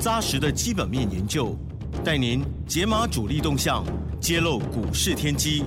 [0.00, 1.54] 扎实的基本面研究，
[2.02, 3.84] 带您解码主力动向，
[4.18, 5.62] 揭露股市天机。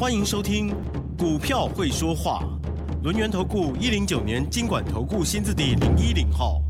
[0.00, 0.70] 欢迎收听
[1.16, 2.42] 《股票会说话》，
[3.04, 6.60] 轮源投顾一零九年经管投顾新字第零一零号。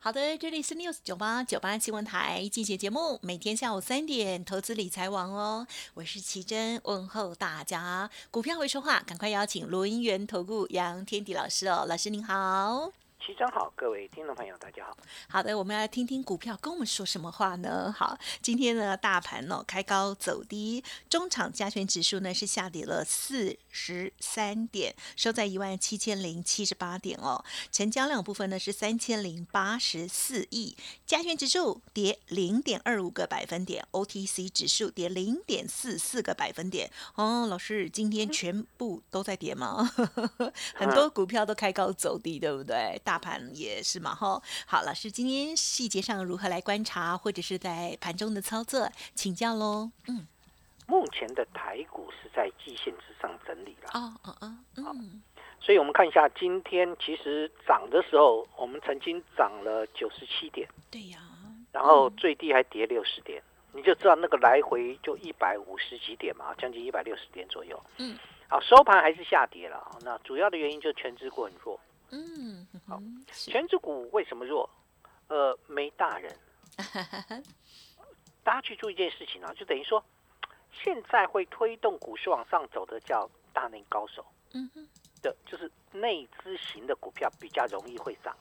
[0.00, 8.10] 好的，这里是 News 九八九八新闻台，进行节目，每天下午三点，投资理财网哦，我是奇珍，问候大家。
[8.32, 12.90] 股票会说话，赶快邀请轮源投顾杨天迪老师哦，老师您好。
[13.20, 14.96] 齐真好，各位听众朋友，大家好。
[15.28, 17.94] 好的，我们来听听股票跟我们说什么话呢？
[17.94, 27.44] 好，今天呢，大盘呢开高走低，中场加权指数呢是下跌了四十三点，收在一万七千零七十八点哦。
[27.70, 36.90] 成交量部分呢是三千零八十四亿，加权指数跌零点二五个百分点，OTC 指数跌零点四四个百分点。
[37.16, 39.90] 哦，老师，今天全部都在跌吗？
[40.74, 43.00] 很多股票都开高走低，对不对？
[43.08, 44.38] 大盘也是嘛，哈。
[44.66, 49.90] 好，老师今天细节上如何来观察，或者是在盘中的操作，请教喽。
[50.08, 50.26] 嗯，
[50.86, 53.88] 目前的台股是在季线之上整理了。
[53.94, 55.22] 哦哦哦，嗯，
[55.58, 61.18] 所以我们看一下今天其实涨的时候，我们曾经涨了九十七点，对呀，
[61.72, 63.42] 然后最低还跌六十点，
[63.72, 67.82] 你就知道那个来回就一百五十几点嘛，将近一百六十点左右。
[67.96, 69.96] 嗯，好，收盘还是下跌了啊。
[70.02, 71.80] 那主要的原因就全指股很弱。
[72.10, 74.68] 嗯，好全指股为什么弱？
[75.28, 76.34] 呃，没大人。
[78.44, 80.02] 大家去注意一件事情啊，就等于说，
[80.72, 84.88] 现在会推动股市往上走的叫大内高手嗯哼，
[85.20, 88.34] 的，就是内资型的股票比较容易会涨。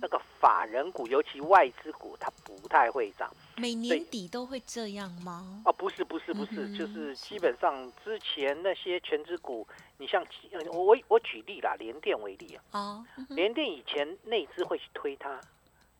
[0.00, 3.30] 那个法人股，尤其外资股，它不太会涨。
[3.56, 5.62] 每年底都会这样吗？
[5.64, 9.66] 哦，不是，不是，不是，嗯就是基本上之前那些全职股，
[9.98, 15.40] 你像呃我我我举例啦，联电为例啊，哦，联电以前内资会去推它，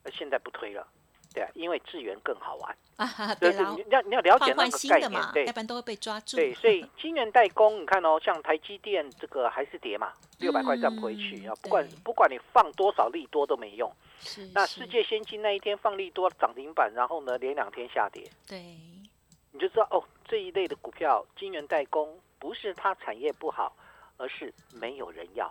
[0.02, 0.86] 呃现在不推了，
[1.36, 3.74] 对啊，因为智源更好玩，啊对啦。
[3.76, 6.38] 你，要你要了解那个概念对要不然都会被抓住。
[6.38, 13.92] 对，所以 晶圆代工，你看哦，像台积电这个还是跌嘛，六百块站不回去嗯啊，不管不管你放多少利多都没用。
[14.18, 14.50] 是是。
[14.54, 18.58] 那世界先进那一天放利多涨停板，然后呢连两天下跌，对，
[19.52, 23.76] 你就知道哦，这一类的股票晶圆代工不是它产业不好，
[24.16, 25.46] 而是没有人要。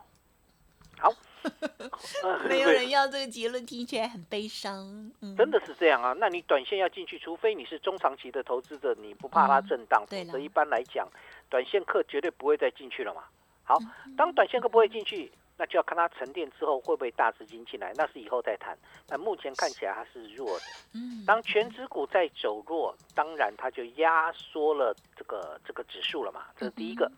[0.97, 1.15] 好，呃
[2.47, 5.11] 没有人要这个结论，听起来很悲伤。
[5.21, 6.13] 嗯，真的是这样啊？
[6.17, 11.07] 那你短线要进去，除非你是中长期的投资者，你不怕它嗯震荡，否则一般来讲，
[11.49, 13.23] 短线客绝对不会再进去了嘛。
[13.63, 18.77] 好，嗯当短线客不会进去，那就要看它沉淀之后会不会大资金进来，那是以后再谈。
[19.07, 20.65] 但目前看起来它是弱的。
[20.93, 27.11] 嗯，当全指股在走弱，当然它就压缩了这个这个指数了嘛，这是第一个。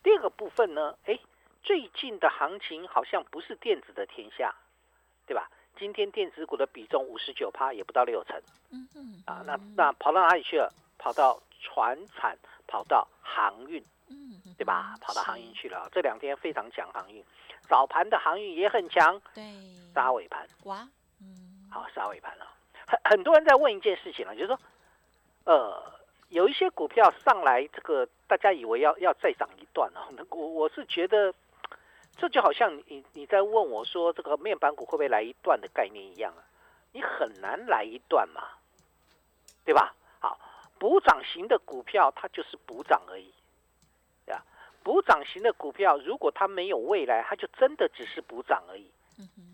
[0.00, 1.18] 第二个部分呢，哎，
[1.68, 4.54] 最近的行情好像不是电子的天下，
[5.26, 5.50] 对吧？
[5.78, 8.40] 今天电子股的比重五十九趴，也不到六成
[8.72, 9.44] 嗯嗯啊。
[9.46, 10.72] 那那跑到哪里去了？
[10.96, 14.96] 跑到船产，跑到航运，嗯，对吧？
[15.02, 15.86] 跑到航运去了。
[15.92, 17.22] 这两天非常强航运，
[17.68, 19.44] 早盘的航运也很强，对，
[19.92, 20.48] 杀尾盘。
[20.64, 20.88] 哇，
[21.20, 22.50] 嗯，好，杀尾盘了。
[22.86, 24.58] 很很多人在问一件事情了，就是说，
[25.44, 25.92] 呃，
[26.30, 31.34] 有一些股票上来，这个大家以为要要再涨一段啊，那我我是觉得，
[32.18, 36.42] 这就好像你你在问我说这个面板股会不会来一段的概念一样啊，
[36.92, 38.42] 你很难来一段嘛，
[39.64, 39.94] 对吧？
[40.18, 40.38] 好，
[40.78, 43.32] 补涨型的股票它就是补涨而已，
[44.26, 44.44] 对吧？
[44.82, 48.90] 补涨型的股票如果它没有未来，它就真的只是补涨而已。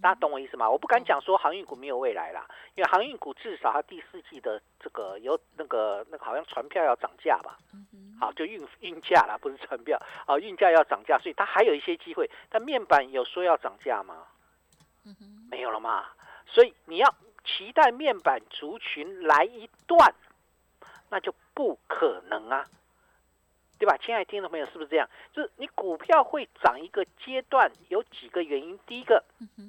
[0.03, 0.69] 大家懂我意思吗？
[0.69, 7.59] 我不敢讲说航运股没有未来啦，因为航运股至少它第四季的这个有那个那个好像船票要涨价吧，
[8.21, 9.99] 好就运运价啦，不是船票。
[10.27, 12.31] 啊，运价要涨价，所以它还有一些机会。
[12.51, 14.27] 但面板有说要涨价吗？
[15.51, 16.07] 没有了嘛，
[16.47, 17.15] 所以你要
[17.45, 20.15] 期待面板族群来一段，
[21.11, 22.65] 那就不可能啊，
[23.79, 23.97] 对吧？
[23.99, 25.09] 亲爱的听众朋友，是不是这样？
[25.33, 28.79] 就是你股票会涨一个阶段，有几个原因。
[28.87, 29.23] 第一个，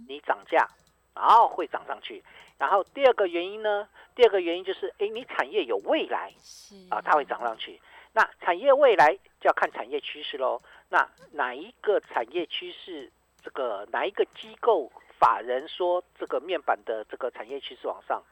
[0.07, 0.69] 你涨价，
[1.13, 2.23] 然后会涨上去。
[2.57, 3.87] 然后第二个原因呢？
[4.15, 7.81] 第二个原因就是，哎，你产业有未来是啊，它会涨上去。
[8.13, 10.61] 那产业未来就要看产业趋势喽。
[10.89, 13.11] 那哪一个产业趋势，
[13.43, 18.23] 这个哪一个机构法人说这个面板的这个产业趋势往上，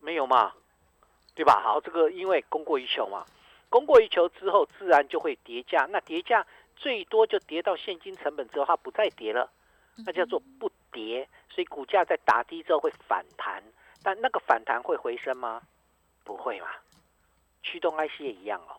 [0.00, 0.52] 没有嘛？
[1.34, 1.60] 对吧？
[1.60, 3.26] 好，这个因为供过于求嘛，
[3.72, 5.88] 供过于求之后，自然就会叠价。
[5.90, 6.46] 那叠价
[6.76, 9.50] 最多就跌到现金成本之后，它不再跌了，
[10.04, 11.26] 那叫做不跌。
[11.50, 13.62] 所以股价在打低之后会反弹，
[14.02, 15.62] 但那个反弹会回升吗？
[16.22, 16.66] 不会嘛。
[17.62, 18.76] 驱动 IC 也一样哦。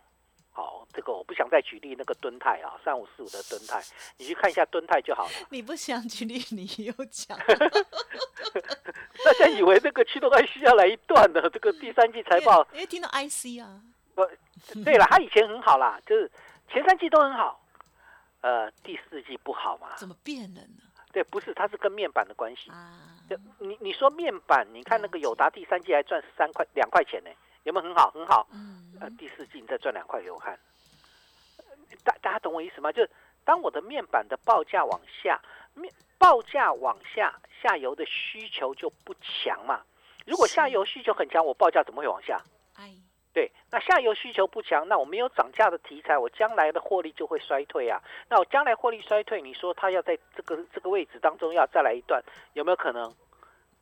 [0.55, 3.81] 好，这个我不想再举例那个敦泰啊，三五四五的敦泰，
[4.17, 5.31] 你去看一下敦泰就好了。
[5.49, 7.35] 你不想举例，你又讲。
[9.25, 13.81] 大家以为那个驱动 IC 要来一段的，这个第三季财报，因为听到 IC 啊。
[14.13, 14.21] 不，
[14.83, 16.29] 对了，他以前很好啦，就是
[16.69, 17.61] 前三季都很好，
[18.41, 19.95] 呃，第四季不好嘛？
[19.97, 20.83] 怎么变了呢？
[21.11, 22.99] 对，不是，它是跟面板的关系啊。
[23.59, 27.29] 你你说面板，你看那个友达第三季还赚三块两块钱呢，
[27.63, 28.09] 有没有很好？
[28.11, 28.47] 很好。
[28.51, 28.97] 嗯。
[28.99, 30.57] 呃，第四季你再赚两块给我看，
[32.03, 32.91] 大大家懂我意思吗？
[32.91, 33.09] 就是
[33.43, 35.39] 当我的面板的报价往下，
[35.73, 39.81] 面报价往下，下游的需求就不强嘛。
[40.25, 42.41] 如果下游需求很强，我报价怎么会往下？
[42.75, 42.91] 哎，
[43.33, 47.99] 对，那下游需求不强，那我没有涨价的题材，我将来的获利就会衰退啊。
[48.29, 53.11] 那我将来获利衰退，你说它要在这个这个位置当中要再来一段，有没有可能？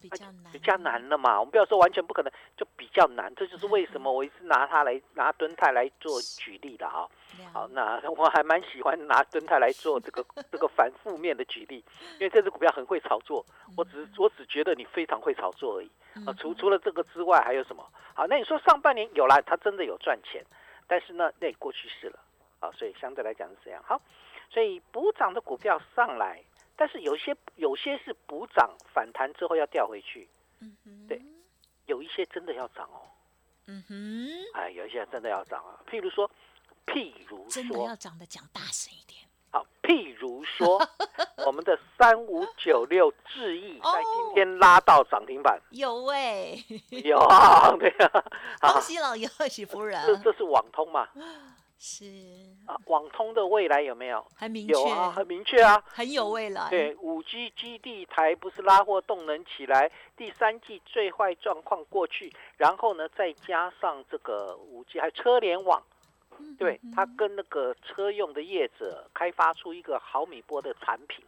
[0.01, 1.39] 比较难，比较难了嘛。
[1.39, 3.33] 我们不要说完全不可能，就比较难。
[3.35, 7.07] 这就是为什么我一直拿它来拿敦泰来做举例的啊。
[7.53, 11.83] 好，那 我还蛮喜欢拿敦泰来做这个这个反负面的举例，
[12.13, 13.45] 因为这只股票很会炒作。
[13.77, 15.89] 我只我只觉得你非常会炒作而已
[16.25, 16.33] 啊。
[16.37, 17.87] 除除了这个之外，还有什么？
[18.13, 20.43] 好，那你说上半年有了，它真的有赚钱，
[20.87, 22.19] 但是呢，那过去式了
[22.59, 22.71] 啊。
[22.71, 23.81] 所以相对来讲是这样。
[23.85, 24.01] 好，
[24.49, 26.43] 所以补涨的股票上来。
[26.81, 30.27] 但是有些有些是补涨反弹之后要掉回去，
[30.61, 31.21] 嗯哼，对，
[31.85, 33.05] 有一些真的要涨哦，
[33.67, 33.95] 嗯哼，
[34.55, 36.27] 哎，有一些真的要涨啊，譬如说，
[36.87, 40.81] 譬如真的要涨的讲大声一点，好，譬如说
[41.45, 46.57] 我们的三五九六智毅在今天拉到涨停板，有哎，
[47.03, 51.07] 有啊，对啊，恭喜老爷， 贺喜夫人，这这是网通嘛？
[51.83, 52.05] 是。
[52.67, 54.23] 啊，网通的未来有没有？
[54.35, 56.69] 很明确，有啊，很明确啊，很有未来。
[56.69, 65.81] 对，五 G 基地台不是拉货动能起来，第三季最坏状况过去，然后呢，再加上这个五 G 还车联网，
[66.59, 71.25] 对，它跟那个车用的业者开发出一个毫米波的产品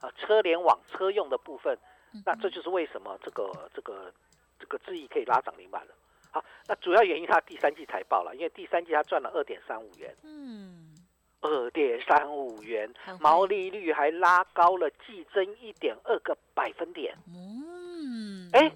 [0.00, 1.78] 啊，车联网车用的部分，
[2.26, 4.12] 那这就是为什么这个这个
[4.58, 5.94] 这个智毅可以拉涨停板了。
[6.32, 10.96] 好，那主要原因它第三季财报了，因为第三季它赚了二点三五元，嗯，
[11.42, 18.72] 二点三五元，毛利率还拉高了，季增一点二个百分点，嗯，哎，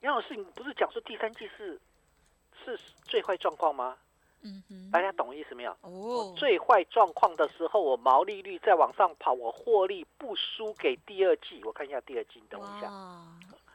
[0.00, 1.80] 杨老师，你不是讲说第三季是
[2.64, 3.96] 是最坏状况吗？
[4.42, 5.76] 嗯哼，大家懂意思没有？
[5.82, 11.60] 哦，最坏状况的时候，我毛利率再往上跑，我获利不输给第二季。
[11.64, 12.90] 我看一下第二季，等我一下。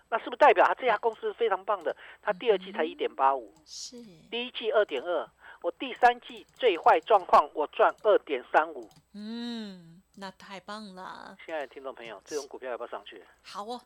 [0.08, 1.96] 那是不是代表他这家公司非常棒的？
[2.22, 3.98] 他第二季才一点八五，是
[4.30, 5.28] 第一季二点二，
[5.62, 11.36] 我第三季最坏状况我赚二点三五，嗯，那太棒了。
[11.44, 13.24] 亲爱的听众朋友，这种股票要不要上去？
[13.44, 13.82] 好哦。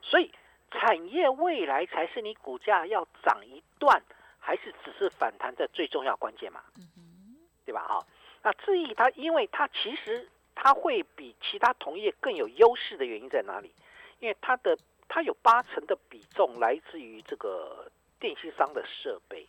[0.00, 0.32] 所以
[0.70, 4.02] 产业未来才是你股价要涨一段，
[4.38, 6.62] 还是只是反弹的最重要关键嘛？
[6.78, 7.36] 嗯哼，
[7.66, 7.86] 对吧？
[7.86, 8.06] 哈，
[8.42, 13.70] 那至于它，因为它其实它会比其他同业更有优势的原因在哪里？
[14.18, 14.78] 因为它的。
[15.08, 17.90] 它有八成的比重来自于这个
[18.20, 19.48] 电信商的设备，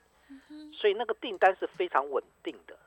[0.74, 2.78] 所以那个订单是非常稳定的。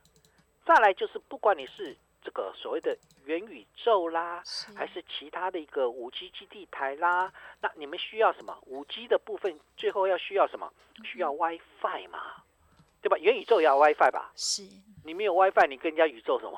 [0.65, 4.43] 再来就是，不管你是这个所谓的元宇宙啦，
[4.77, 8.57] 还是其他的一个五 G 基地台啦，那你们需要什么？
[8.67, 10.73] 五 G 的部分最后要需要什么？
[11.05, 12.45] 需要 WiFi 嘛，
[13.03, 13.19] 对吧？
[13.19, 14.33] 元宇宙也要 WiFi 吧？
[14.35, 14.63] 是。
[15.05, 16.57] 你没有 WiFi，你跟人家宇宙什么？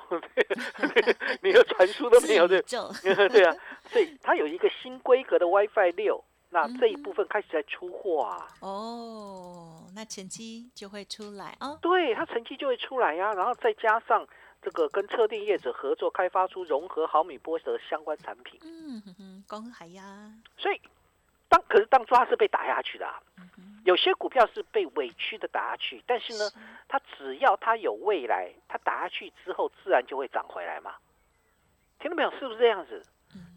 [1.43, 2.61] 你的传输都没有对，
[3.31, 3.57] 对啊，
[3.89, 8.47] 所以它有一个新规格的 WiFi 六，那这一部分开始在出货啊。
[8.61, 11.79] 哦，那成绩就会出来啊。
[11.81, 14.29] 对，它成绩就会出来呀，然后再加上
[14.61, 18.61] 这个跟车电业者合作开发出融合毫米波的相关产品。
[18.63, 20.31] 嗯哼哼，公海呀。
[20.59, 20.79] 所以
[21.55, 23.09] 当可是当初它是被打下去的。
[23.85, 26.51] 有些股票是被委屈的打下去，但是呢，
[26.89, 30.95] 它只要它有未来，它打下去之后自然就会涨回来嘛。
[32.01, 32.31] 听到没有？
[32.33, 33.05] 是不是这样子？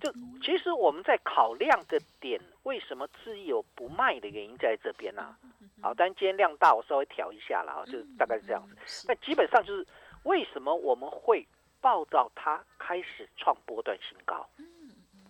[0.02, 0.12] 就
[0.44, 5.36] 其实我们在考量的点，为什么自有不卖的原因在这边呢？
[5.82, 9.08] 好，但今天量大，我稍微调一下了啊，就大概是这样子。
[9.08, 9.88] 那基本上就是
[10.24, 11.48] 为什么我们会
[11.80, 14.46] 报道它开始创波段新高？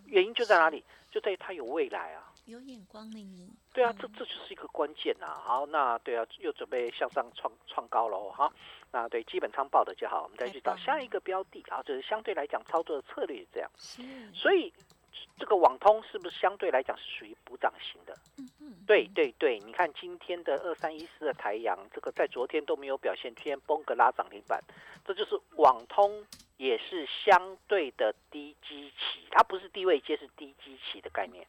[0.06, 0.84] 原因就在哪里？
[1.12, 2.34] 就在于它有未来啊。
[2.48, 5.28] 有眼光的你，对啊，这这就是一个关键呐。
[5.44, 8.50] 好，那对啊，又准备向上创创高了哈。
[8.90, 13.70] 那对基本仓报的就好，我们再去找下一个标的啊，就是相对来讲操作的策略是这样。
[14.34, 14.72] 所以
[15.38, 18.18] 这个网通是不是相对来讲是属于补涨型的？
[18.38, 24.64] 嗯嗯，对对对，你看今天的二三一四的台阳，这个在昨天都没有表现，今天崩个拉涨停板，
[25.04, 26.26] 这就是网通
[26.56, 31.46] 也是相对的低基期，它不是低位接，是低基期的概念。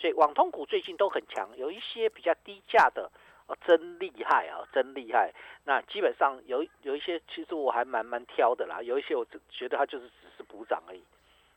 [0.00, 3.10] 所以网通股最近都很强，有一些比较低价的。
[3.46, 5.34] 哦真厉害啊，真厉害！
[5.64, 8.80] 那基本上有有一些，其实我还蛮蛮挑的啦。
[8.80, 11.02] 有一些我觉得它就是只是补涨而已。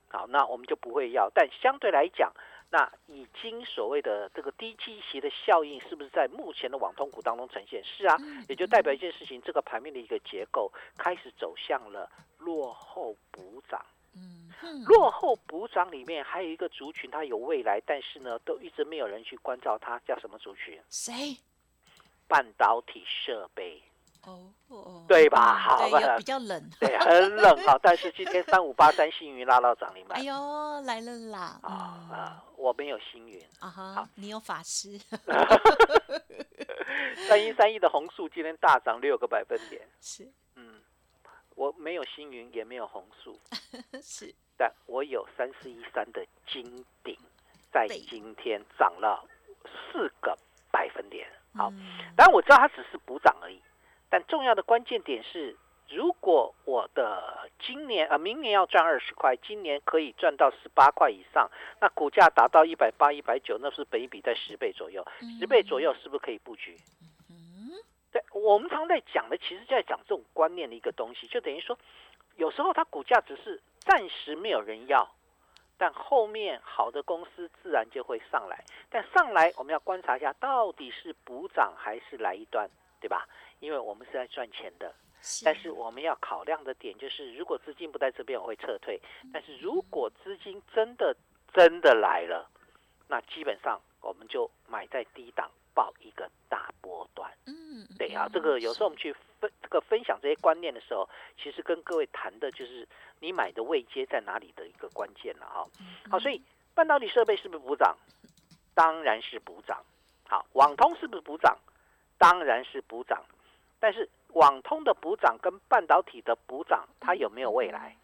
[0.10, 1.30] 好，那我们就不会要。
[1.36, 2.34] 但相对来讲，
[2.72, 7.84] 那已经所谓的这个低基期的效应，是不是在目前的网通股当中呈现？
[7.84, 8.18] 是啊，
[8.50, 12.10] 也就代表一件事情，这个盘面的一个结构开始走向了
[12.40, 13.80] 落后补涨。
[14.16, 20.80] 嗯，落后补涨里面还有一个族群，它有未来，但是呢，都一直没有人去关照它，叫什么族群？
[20.90, 21.38] 谁？
[22.28, 23.82] 半导体设备
[24.26, 25.54] 哦哦，对吧？
[25.60, 27.78] 好吧，比较冷， 对，很冷啊。
[27.84, 31.60] 但是今天三五八三星云拉到涨停板，哎呦，来了啦！
[31.62, 31.70] 啊
[32.10, 34.98] 啊，我没有星云啊哈，你有法师。
[37.28, 40.34] 三一三一的红树今天大涨六个百分点， 是，嗯，
[41.56, 43.40] 我没有星云，也没有红树，
[44.02, 46.64] 是，但我有三四一三的金
[47.04, 47.18] 鼎，
[47.72, 49.24] 在今天涨了
[49.66, 50.38] 四个
[50.72, 51.28] 百分点。
[51.56, 51.72] 好，
[52.16, 53.62] 当然我知道它只是补涨而已，
[54.10, 55.56] 但重要的关键点是，
[55.90, 65.06] 如果我的今年啊明年要赚二十块，今年可以赚到十八块以上，那股价达到一百八、一百九，那是本一比在十倍左右，
[65.40, 66.76] 十倍左右是不是可以布局？
[68.14, 71.78] 对，我们常在讲的，其实就在讲这种观念的一个东西，就等于说，
[72.38, 75.06] 有时候它股价只是暂时没有人要。
[75.76, 82.70] 但后面好的公司自然就会上来，但上来我们要观察一下，到底是补涨还是来一段，
[83.02, 83.28] 对吧？
[83.60, 84.94] 因为我们是在赚钱的，
[85.44, 88.98] 但是我们要考量的点就是，如果资金不在这边，我会撤退；
[89.34, 91.14] 但是如果资金真的
[91.52, 92.48] 真的来了，
[93.08, 95.50] 那基本上我们就买在低档。
[95.74, 102.88] 报一个大波段，嗯，对啊，这个有时候我们去分这个分享这些观念的时候，其实跟各位谈的就是
[103.20, 105.66] 你买的位阶在哪里的一个关键了哈。
[106.10, 106.42] 好，所以
[106.74, 107.98] 半导体设备是不是补涨？
[108.74, 109.84] 当然是补涨。
[110.28, 111.58] 好，网通是不是补涨？
[112.18, 113.24] 当然是补涨。
[113.80, 117.96] 但是网通的补涨跟半导体的补涨，它有没有未来？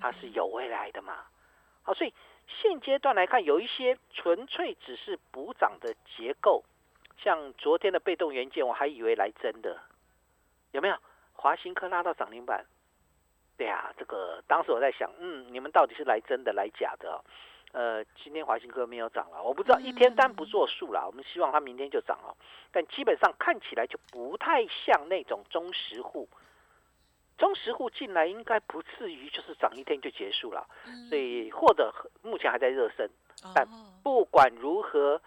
[0.00, 1.24] 它是有未来的嘛？
[1.82, 2.12] 好，所以
[2.46, 6.62] 现阶段来看，有一些纯粹只是补涨的结构。
[7.22, 9.78] 像昨天的被动元件，我还以为来真的，
[10.72, 10.96] 有没有？
[11.36, 12.64] 华新科拉到涨停板，
[13.56, 17.22] 对呀，这个当时我在想，嗯，你们到底是来真的来假的？
[17.72, 22.34] 呃，今天华新科没有涨了，我不知道一天单不作数了，我们希望它明天就涨了，
[22.72, 26.28] 但基本上看起来就不太像那种中实户，
[27.36, 30.66] 中实户进来应该不至于就是涨一天就结束了，
[31.08, 31.92] 所以或者
[32.22, 33.10] 目前还在热身，
[33.54, 33.66] 但
[34.02, 35.20] 不管如何。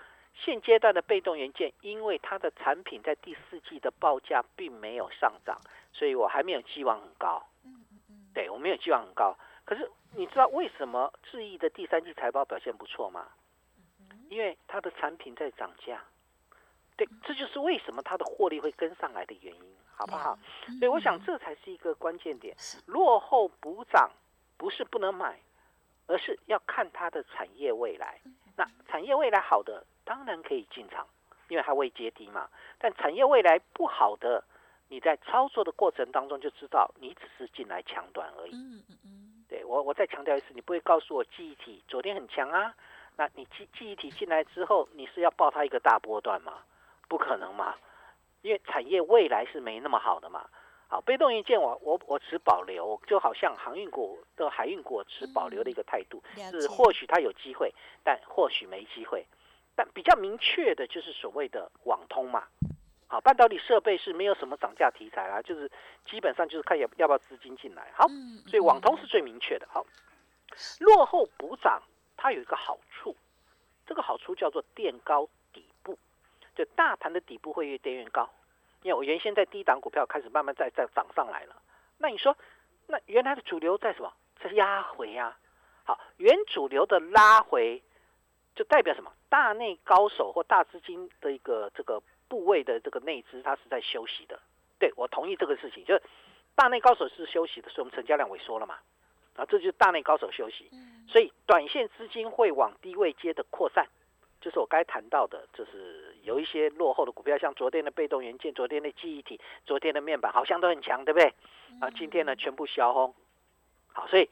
[0.44, 5.60] 现阶段的被动元件，因为它的产品在第四季的报价并没有上涨，
[5.92, 7.44] 所以我还没有寄望很高。
[7.64, 9.38] 嗯嗯嗯，对我没有寄望很高。
[9.66, 13.28] 可是你知道为什么智毅的第三季财报表现不错吗？
[14.30, 16.02] 因为它的产品在涨价。
[16.96, 20.38] 对，这就是为什么它的获利会跟上来的原因，好不好？
[20.80, 22.56] 所以我想这才是一个关键点。
[22.86, 24.10] 落后补涨
[24.58, 25.40] 不是不能买，
[26.08, 28.20] 而是要看它的产业未来。
[28.58, 29.86] 那产业未来好的。
[30.04, 31.06] 当然可以进场，
[31.50, 32.50] 因为它未接低嘛。
[32.80, 34.42] 但产业未来不好的，
[34.88, 38.52] 你在操作的过程当中就知道，你只是进来抢短而已。
[38.56, 39.46] 嗯嗯嗯。
[39.50, 42.74] 对我，我再强调一次，你不会告诉我记忆体昨天很强啊？
[43.18, 46.60] 那你记记忆体进来之后，你是要报它一个大波段吗？
[47.10, 47.76] 不可能嘛，
[48.42, 50.48] 因为产业未来是没那么好的嘛。
[50.90, 56.24] 好，被动元件我我我持保留，就好像航运股的海运股持保留的一个态度，
[56.62, 57.74] 是或许它有机会，
[58.06, 59.26] 但或许没机会。
[59.76, 62.48] 但比较明确的就是所谓的网通嘛，
[63.08, 65.70] 好，半导体设备是没有什么涨价题材啦，就是
[66.10, 68.08] 基本上就是看要要不要资金进来，好，
[68.48, 69.68] 所以网通是最明确的。
[69.70, 69.86] 好，
[70.80, 71.84] 落后补涨
[72.16, 73.16] 它有一个好处，
[73.86, 76.00] 这个好处叫做垫高底部，
[76.56, 78.28] 就大盘的底部会越垫越高。
[78.84, 81.56] 因为我原先在低档股票开始慢慢在在涨上来了，
[81.98, 82.38] 那你说，
[82.88, 84.14] 那原来的主流在什么？
[84.42, 85.38] 在压回啊。
[85.84, 87.82] 好，原主流的拉回。
[88.56, 89.14] 就代表什么？
[89.30, 94.40] 大内高手或大资金的一个这个部位的这个内资，它是在休息的。
[94.80, 96.02] 对我同意这个事情，就是
[96.56, 98.80] 大内高手是休息的，所以我们成交量萎缩了嘛。
[99.36, 100.72] 啊，这就是大内高手休息。
[101.08, 103.88] 所以短线资金会往低位接的扩散，
[104.42, 111.34] 就是我该谈到的，就是有一些落后的股票，像昨天的被动元件、昨天的记忆体、昨天的面板，好像都很强，对不对？
[111.80, 113.16] 啊，今天呢全部销轰。
[113.94, 114.30] 好，所以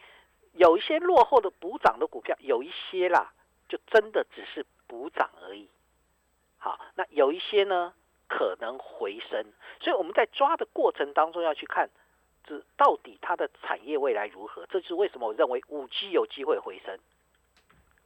[0.54, 3.32] 有一些落后的补涨的股票，有一些啦。
[3.68, 5.68] 就真的只是补涨而已。
[6.60, 7.92] 好，那有一些呢
[8.28, 9.44] 可能回升，
[9.80, 11.90] 所以我们在抓的过程当中要去看，
[12.46, 14.68] 这到底它的产业未来如何。
[14.70, 17.00] 这就是为什么我认为五 G 有机会回升。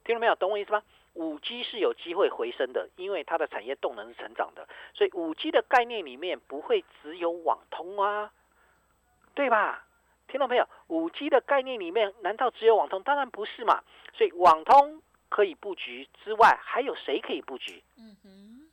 [0.10, 0.36] 听到没有？
[0.38, 0.82] 懂我意思吗？
[1.14, 8.32] 五 G 是有机会回升的，因为它的产业动能是成长的，所以五 G 的概念里面不会只有网通啊，
[9.36, 9.86] 对吧？
[10.28, 10.68] 听到没有？
[10.88, 13.04] 五 G 的概念里面难道只有网通？
[13.04, 13.84] 当然不是嘛。
[14.16, 15.00] 所以网通
[15.30, 17.84] 可以布局之外，还有谁可以布局？
[17.96, 18.70] 嗯哼，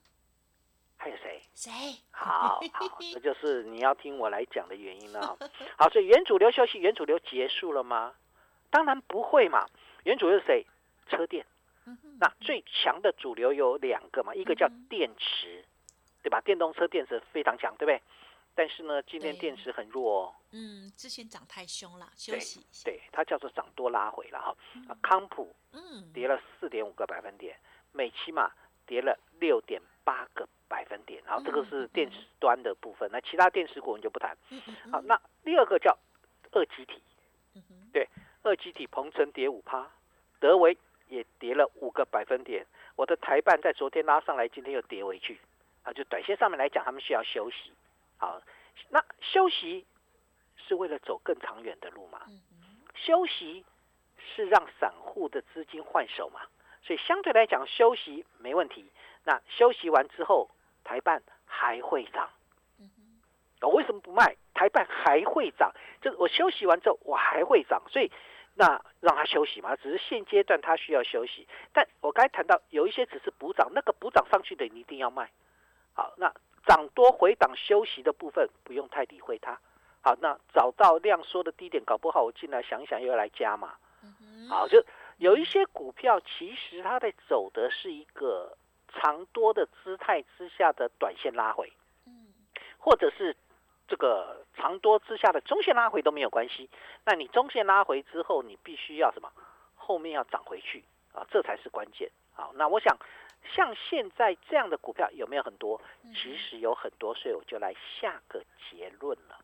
[0.96, 1.42] 还有谁？
[1.54, 1.70] 谁？
[2.12, 5.36] 好好，这就是你要听我来讲的原因了。
[5.76, 8.14] 好，所以原主流休息，原主流结束了吗？
[8.70, 9.66] 当然不会嘛。
[10.04, 10.64] 原主流是谁？
[11.08, 11.44] 车电。
[12.18, 15.64] 那最强的主流有两个嘛，一个叫电池，
[16.22, 16.40] 对吧？
[16.40, 18.02] 电动车电池非常强，对不对？
[18.56, 20.34] 但是呢，今天电池很弱哦。
[20.50, 22.66] 嗯，之前涨太凶了，休息。
[22.84, 24.56] 对，它叫做涨多拉回了哈。
[24.88, 27.56] 啊康普嗯跌了四点五个百分点，
[27.92, 28.50] 美期嘛
[28.86, 33.08] 跌了六点八个百分点，然后这个是电池端的部分。
[33.12, 34.36] 那其他电池股我们就不谈。
[34.90, 35.96] 好，那第二个叫
[36.50, 37.00] 二极体，
[37.92, 38.08] 对，
[38.42, 39.88] 二极体鹏程跌五趴，
[40.40, 40.76] 德维
[41.08, 42.66] 也跌了五个百分点。
[42.96, 45.38] 我的台办在昨天拉上来，今天又跌回去
[45.82, 45.92] 啊。
[45.92, 47.72] 就短线上面来讲，他们需要休息。
[48.18, 48.40] 好，
[48.90, 49.84] 那休息
[50.56, 52.22] 是为了走更长远的路嘛？
[52.94, 53.64] 休息
[54.18, 56.40] 是让散户的资金换手嘛？
[56.82, 58.90] 所以相对来讲，休息没问题。
[59.24, 60.48] 那休息完之后，
[60.84, 62.30] 台办还会涨。
[63.62, 64.36] 我为什么不卖？
[64.54, 67.82] 台办还会涨，就是我休息完之后，我还会涨。
[67.90, 68.10] 所以
[68.56, 71.46] 那让他休息嘛，只是现阶段他需要休息。
[71.72, 75.30] 但我刚才谈到有一些只是补涨，那个补涨上去的你一定要卖。
[75.94, 76.32] 好，那。
[76.66, 79.56] 涨多回档休息的部分不用太理会它。
[80.02, 83.74] 好，那找到量缩的低点，搞不好我进来想一想又要来加嘛。
[84.48, 84.84] 好，就
[85.18, 88.58] 有一些股票其实它在走的是一个
[88.88, 91.72] 长多的姿态之下的短线拉回，
[92.78, 93.36] 或者是
[93.88, 96.68] 这个长多之下的中线拉回都没有关系。
[97.04, 99.30] 那你中线拉回之后，你必须要什么？
[99.74, 102.10] 后面要涨回去啊，这才是关键。
[102.34, 102.96] 好，那我想。
[103.54, 105.80] 像现在这样的股票有没有很多？
[106.12, 109.38] 其实有很多，所以我就来下个结论了。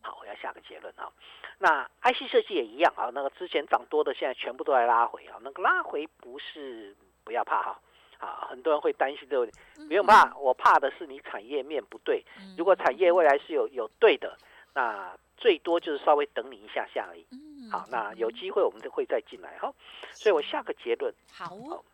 [0.00, 1.12] 好，我要下个结论啊。
[1.58, 3.10] 那 IC 设计也一样啊。
[3.12, 5.36] 那个之前涨多的，现在全部都在拉回啊。
[5.42, 7.80] 那个拉回不是不要怕哈啊，
[8.18, 9.52] 很多人会担心这个，
[9.86, 10.34] 不用怕。
[10.36, 12.24] 我怕的是你产业面不对。
[12.56, 14.36] 如果产业未来是有有对的，
[14.74, 17.26] 那最多就是稍微等你一下下而已。
[17.70, 19.72] 好，那有机会我们就会再进来哈。
[20.12, 21.14] 所以我下个结论。
[21.32, 21.84] 好。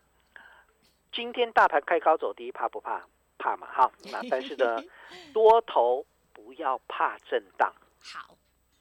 [1.12, 3.06] 今天大盘开高走低，怕不怕？
[3.38, 3.92] 怕嘛，哈。
[4.10, 4.82] 那但是呢，
[5.32, 7.72] 多头不要怕震荡。
[8.02, 8.36] 好，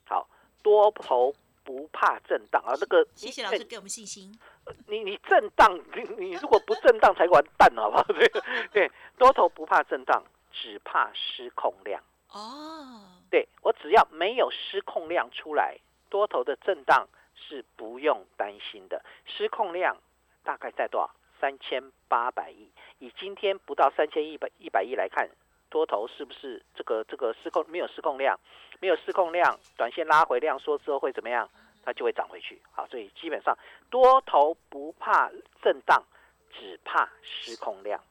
[0.06, 0.28] 好，
[0.64, 1.32] 多头
[1.64, 2.74] 不怕震荡啊。
[2.80, 4.36] 那个，谢谢老师给我们信心。
[4.88, 8.04] 你你震荡，你你如果不震荡才完蛋，好不好？
[8.14, 8.28] 对
[8.72, 12.02] 对，多头不怕震荡，只怕失控量。
[12.32, 15.78] 哦，对我只要没有失控量出来，
[16.10, 19.04] 多头的震荡是不用担心的。
[19.26, 19.98] 失控量
[20.44, 21.10] 大概在多少？
[21.42, 25.30] 三千八百亿，以今天不到三千一百一百亿来看，
[25.70, 28.40] 多头是不是这个这个失控没有失控量，
[28.80, 31.50] 没有失控量，短线拉回量缩之后会怎么样？
[31.84, 32.62] 它就会涨回去。
[32.72, 33.58] 好，所以基本上
[33.90, 35.30] 多头不怕
[35.62, 36.04] 震荡，
[36.52, 38.02] 只怕失控量。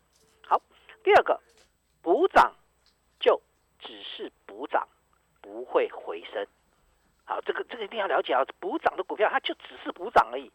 [0.47, 0.61] 好，
[1.03, 1.41] 第二个
[2.03, 2.55] 补涨
[3.19, 3.41] 就
[3.81, 4.87] 只是补涨，
[5.41, 6.47] 不会回升。
[7.25, 10.51] 好，这个这个一定要了解啊，补涨的股票它就只是补涨而已。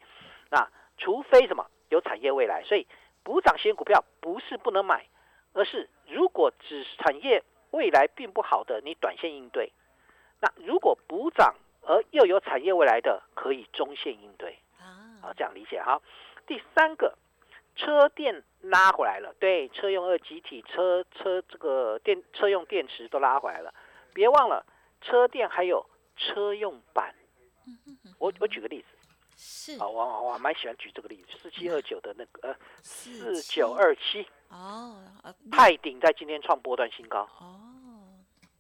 [0.49, 1.65] 那除非什么？
[1.89, 2.85] 有产业未来，所以
[3.23, 5.07] 补涨型股票不是不能买，
[5.53, 9.71] 而是如果只是产业未来并不好的，你短线应对；
[10.41, 11.55] 那如果补涨
[11.87, 14.59] 而又有产业未来的，可以中线应对。
[15.21, 16.01] 啊，这样理解哈。
[16.45, 17.17] 第三个，
[17.75, 23.73] 车电拉回来了，对，车用二极体、车车这个电车用电池都拉回来了。
[24.13, 24.65] 别忘了，
[25.01, 25.85] 车电还有
[26.17, 27.15] 车用板。
[28.19, 28.87] 我我举个例子。
[29.39, 34.99] 是啊，我我蛮喜欢举这个例子，四七二九的那个呃，四九二七哦，
[35.51, 37.61] 泰鼎在今天创波段新高哦，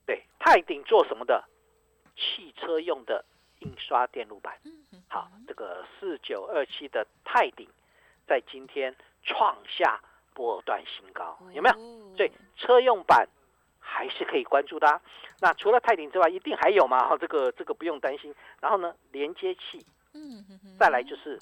[0.05, 1.43] 对，泰鼎做什么的？
[2.17, 3.23] 汽车用的
[3.59, 4.59] 印刷电路板。
[5.07, 7.67] 好，这个四九二七的泰鼎
[8.27, 10.01] 在今天创下
[10.33, 11.75] 波段新高，有没有？
[12.17, 13.27] 所以车用板
[13.79, 15.01] 还是可以关注的。
[15.39, 17.15] 那除了泰鼎之外，一定还有嘛？
[17.17, 18.35] 这个这个不用担心。
[18.59, 19.85] 然后呢，连接器。
[20.13, 20.43] 嗯，
[20.79, 21.39] 再来就是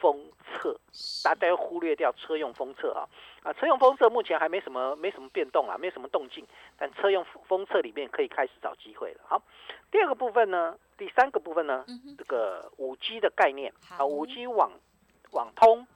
[0.00, 0.78] 封测，
[1.24, 3.08] 大家要忽略掉车用封测啊
[3.42, 6.46] 啊，车用封测目前还没什么没什么变动啊，没什么动静，
[6.78, 9.20] 但车用封测里面可以开始找机会了。
[9.26, 9.42] 好，
[9.90, 11.84] 第二个部分呢，第三个部分呢，
[12.16, 14.72] 这个五 G 的概念啊，五 G 网
[15.32, 15.86] 网通，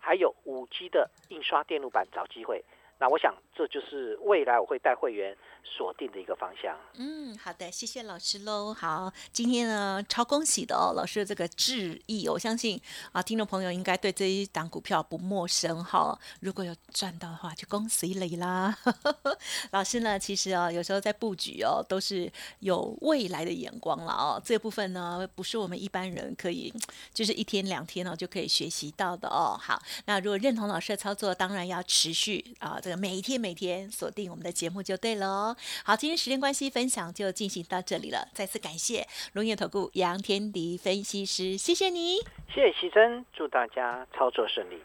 [0.00, 2.64] 还有五 G 的印刷电路板找机会。
[3.04, 5.36] 那我想这就是未来我会带会员。
[5.66, 6.76] 锁定的一个方向。
[6.98, 8.74] 嗯，好的，谢谢老师喽。
[8.74, 12.78] 好，今天呢超恭喜的哦，老师的这个致意，我相信
[13.12, 16.16] 啊，听众朋友应该对这一档股票不陌生哈。
[16.40, 18.76] 如果有赚到的话，就恭喜你啦。
[19.72, 24.42] 老师呢，其实哦，有时候在布局哦，都是有未来的眼光了哦。
[24.44, 26.70] 这部分呢，不是我们一般人可以
[27.14, 29.58] 就是一天两天哦就可以学习到的哦。
[29.58, 35.56] 好，那如果认同老师的操作，当然要持续啊，这个每一天每天锁定我们的节目就对了哦。
[35.84, 38.28] 好，今天时间关系，分享就进行到这里了。
[38.32, 42.16] 再次感谢龙岩投顾杨天迪分析师，谢谢你，
[42.54, 44.76] 谢谢喜珍，祝大家操作顺利。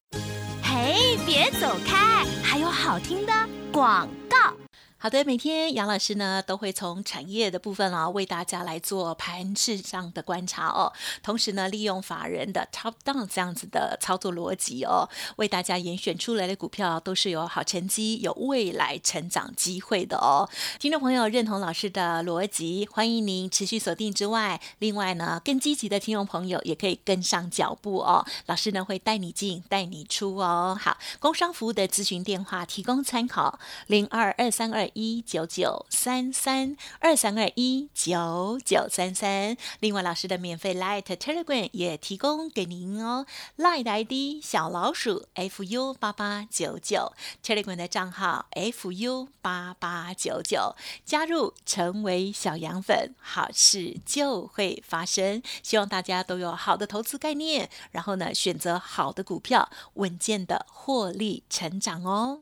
[0.64, 3.34] 嘿，别走开，还有好听的
[3.72, 4.54] 广告。
[5.02, 10.92] 好的，每天杨老师呢都会从产业的部分啊为大家来做盘势上的观察哦，
[11.24, 15.08] 同时呢利用法人的 top down 这样子的操作逻辑哦，
[15.38, 20.50] 为大家严选出来的股票都是有好成绩、有未来成长机会的哦。
[20.80, 28.26] 听众朋友认同老师的逻辑，欢迎您持续锁定之外，另外呢更积极的听众朋友也可以跟上脚步哦。
[28.48, 30.78] 老师呢会带你进、带你出哦。
[30.78, 33.58] 好，工商服务的咨询电话提供参考：
[33.88, 34.89] 零二二三二。
[34.94, 43.26] 一九九三三二三二一九九三三，另外老师的免费 Light Telegram 也提供给您哦
[43.58, 50.76] ，Light ID 小老鼠 fu 八八九九，Telegram 的账号 fu 八八九九，
[51.06, 55.42] 加入成为小羊粉，好事就会发生。
[55.64, 62.42] 希望大家都有好的投资概念，然后呢选择好的股票，稳健的获利成长哦。